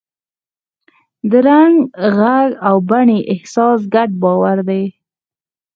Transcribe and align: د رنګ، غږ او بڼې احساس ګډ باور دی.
د 1.29 1.31
رنګ، 1.47 1.75
غږ 2.17 2.49
او 2.67 2.75
بڼې 2.89 3.19
احساس 3.33 3.79
ګډ 3.93 4.09
باور 4.23 4.57
دی. 4.69 4.83